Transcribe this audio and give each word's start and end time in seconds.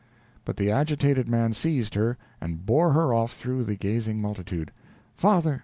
But 0.45 0.57
the 0.57 0.71
agitated 0.71 1.27
man 1.27 1.53
seized 1.53 1.93
her, 1.93 2.17
and 2.41 2.65
bore 2.65 2.91
her 2.93 3.13
off 3.13 3.35
through 3.37 3.65
the 3.65 3.75
gazing 3.75 4.19
multitude. 4.19 4.71
"Father!" 5.13 5.59